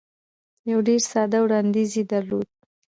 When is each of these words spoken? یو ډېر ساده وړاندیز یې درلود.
یو 0.71 0.79
ډېر 0.87 1.01
ساده 1.11 1.39
وړاندیز 1.41 1.91
یې 1.97 2.03
درلود. 2.11 2.47